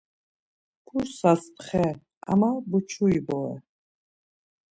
[0.85, 1.95] P̌ursas pxer
[2.31, 3.55] ama Buçuri bore.